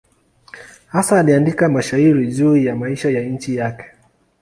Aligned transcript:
Hasa 0.87 1.19
aliandika 1.19 1.69
mashairi 1.69 2.27
juu 2.27 2.57
ya 2.57 2.75
maisha 2.75 3.09
ya 3.09 3.21
nchi 3.21 3.55
yake. 3.55 3.85